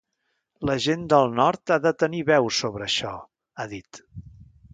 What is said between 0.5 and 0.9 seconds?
La